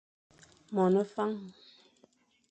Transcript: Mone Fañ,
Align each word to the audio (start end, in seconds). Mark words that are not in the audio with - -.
Mone 0.73 1.03
Fañ, 1.13 1.35